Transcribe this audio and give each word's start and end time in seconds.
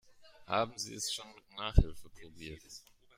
Haben 0.47 0.79
Sie 0.79 0.95
es 0.95 1.13
schon 1.13 1.31
mit 1.35 1.43
Nachhilfe 1.59 2.09
probiert? 2.09 2.63